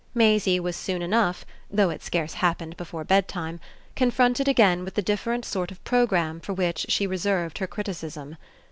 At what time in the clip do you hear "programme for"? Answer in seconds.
5.83-6.53